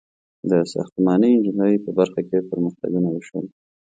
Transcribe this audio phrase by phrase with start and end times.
[0.49, 3.45] •د ساختماني انجینرۍ په برخه کې پرمختګونه وشول.